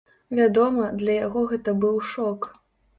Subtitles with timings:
[0.39, 2.55] Вядома, для яго гэта быў шок.